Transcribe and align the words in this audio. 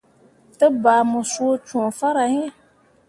Te 0.57 0.67
bah 0.83 1.03
mu 1.09 1.19
suu 1.31 1.53
cõo 1.67 1.87
farah 1.99 2.29
hii. 2.33 2.49